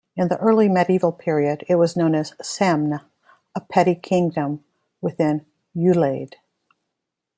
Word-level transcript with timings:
In 0.15 0.29
the 0.29 0.37
early 0.37 0.67
medieval 0.67 1.11
period 1.11 1.63
it 1.69 1.75
was 1.75 1.95
known 1.95 2.15
as 2.15 2.31
Semne, 2.41 3.01
a 3.53 3.61
petty-kingdom 3.61 4.63
within 4.99 5.45
Ulaid. 5.77 6.37